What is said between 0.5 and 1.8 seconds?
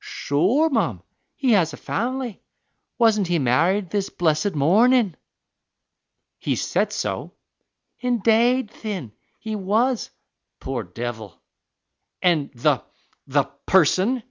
mum, he has a